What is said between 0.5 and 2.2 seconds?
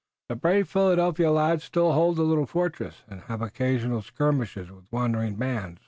Philadelphia lads still hold